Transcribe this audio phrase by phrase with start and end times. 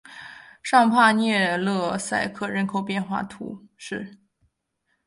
[0.63, 4.17] 尚帕涅勒塞克人口变化图示